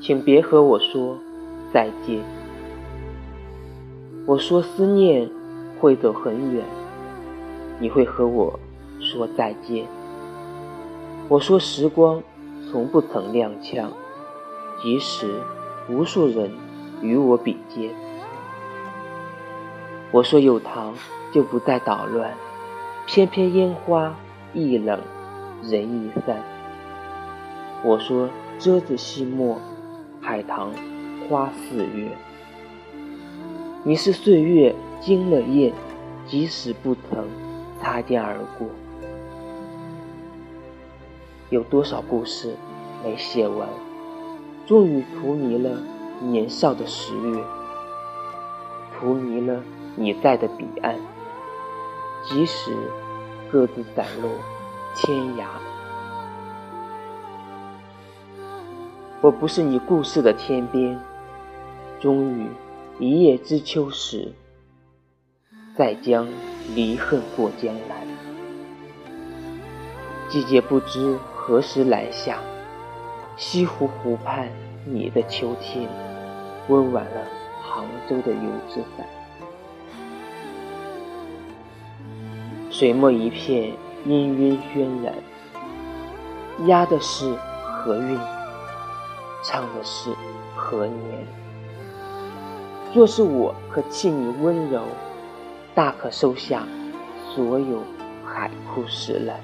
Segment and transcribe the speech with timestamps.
[0.00, 1.18] 请别和我说
[1.74, 2.20] 再见。
[4.26, 5.28] 我说思念
[5.78, 6.64] 会走很远，
[7.78, 8.58] 你会和我
[8.98, 9.86] 说再见。
[11.28, 12.22] 我说时光
[12.70, 13.88] 从不曾踉跄，
[14.82, 15.28] 即使
[15.90, 16.50] 无数人
[17.02, 17.90] 与我比肩。
[20.12, 20.94] 我说有糖
[21.30, 22.32] 就不再捣乱，
[23.06, 24.16] 偏偏烟花
[24.54, 24.98] 易冷
[25.62, 26.42] 人易散。
[27.84, 29.58] 我说遮子细末，
[30.30, 30.70] 海棠
[31.28, 32.16] 花四月。
[33.82, 35.72] 你是岁月惊了夜，
[36.24, 37.26] 即使不曾
[37.82, 38.68] 擦肩而过。
[41.48, 42.54] 有多少故事
[43.02, 43.68] 没写完，
[44.68, 45.82] 终于荼蘼了
[46.20, 47.42] 年少的十月，
[49.00, 49.60] 荼蘼了
[49.96, 50.94] 你在的彼岸。
[52.22, 52.70] 即使
[53.50, 54.30] 各自散落
[54.94, 55.46] 天涯，
[59.22, 60.98] 我不是你故事的天边。
[62.00, 62.46] 终于
[62.98, 64.32] 一叶知秋时，
[65.76, 66.26] 再将
[66.74, 68.06] 离恨过江南。
[70.28, 71.18] 季节不知。
[71.42, 72.38] 何时来下？
[73.36, 74.48] 西湖湖畔，
[74.84, 75.88] 你的秋天，
[76.68, 77.26] 温婉了
[77.60, 79.04] 杭州的油纸伞。
[82.70, 83.72] 水墨一片
[84.06, 85.14] 氤氲渲染，
[86.68, 88.39] 压的是何韵？
[89.42, 90.10] 唱的是
[90.54, 91.26] 何年？
[92.92, 94.82] 若是我可弃你温柔，
[95.74, 96.64] 大可收下
[97.34, 97.82] 所有
[98.26, 99.38] 海枯石烂。